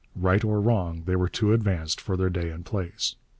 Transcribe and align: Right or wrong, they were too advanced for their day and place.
Right 0.15 0.43
or 0.43 0.59
wrong, 0.59 1.03
they 1.05 1.15
were 1.15 1.29
too 1.29 1.53
advanced 1.53 2.01
for 2.01 2.17
their 2.17 2.31
day 2.31 2.49
and 2.49 2.65
place. 2.65 3.13